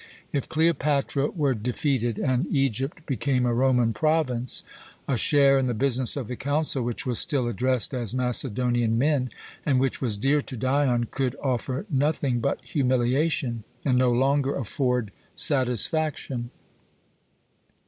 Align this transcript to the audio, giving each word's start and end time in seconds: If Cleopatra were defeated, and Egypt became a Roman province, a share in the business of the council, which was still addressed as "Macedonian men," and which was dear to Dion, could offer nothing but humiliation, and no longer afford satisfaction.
If 0.31 0.49
Cleopatra 0.49 1.29
were 1.29 1.53
defeated, 1.53 2.17
and 2.17 2.47
Egypt 2.49 3.05
became 3.05 3.45
a 3.45 3.53
Roman 3.53 3.93
province, 3.93 4.63
a 5.07 5.15
share 5.15 5.59
in 5.59 5.67
the 5.67 5.75
business 5.75 6.17
of 6.17 6.27
the 6.27 6.35
council, 6.35 6.81
which 6.81 7.05
was 7.05 7.19
still 7.19 7.47
addressed 7.47 7.93
as 7.93 8.15
"Macedonian 8.15 8.97
men," 8.97 9.29
and 9.63 9.79
which 9.79 10.01
was 10.01 10.17
dear 10.17 10.41
to 10.41 10.57
Dion, 10.57 11.03
could 11.11 11.35
offer 11.43 11.85
nothing 11.87 12.39
but 12.39 12.65
humiliation, 12.67 13.63
and 13.85 13.99
no 13.99 14.11
longer 14.11 14.55
afford 14.55 15.11
satisfaction. 15.35 16.49